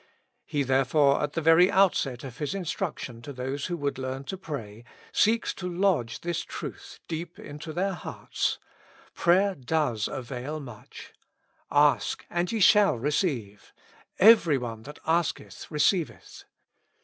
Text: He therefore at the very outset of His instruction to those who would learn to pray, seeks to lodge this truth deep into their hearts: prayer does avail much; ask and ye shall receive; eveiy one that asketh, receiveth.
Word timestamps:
He 0.47 0.63
therefore 0.63 1.21
at 1.21 1.33
the 1.33 1.43
very 1.43 1.69
outset 1.69 2.23
of 2.23 2.39
His 2.39 2.55
instruction 2.55 3.21
to 3.21 3.31
those 3.31 3.67
who 3.67 3.77
would 3.77 3.99
learn 3.99 4.23
to 4.23 4.35
pray, 4.35 4.83
seeks 5.11 5.53
to 5.53 5.69
lodge 5.69 6.21
this 6.21 6.41
truth 6.41 6.99
deep 7.07 7.37
into 7.37 7.71
their 7.71 7.93
hearts: 7.93 8.57
prayer 9.13 9.53
does 9.53 10.07
avail 10.07 10.59
much; 10.59 11.13
ask 11.69 12.25
and 12.31 12.51
ye 12.51 12.59
shall 12.59 12.97
receive; 12.97 13.71
eveiy 14.19 14.57
one 14.59 14.81
that 14.81 14.97
asketh, 15.05 15.69
receiveth. 15.69 16.45